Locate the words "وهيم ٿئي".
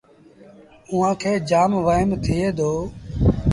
1.85-2.47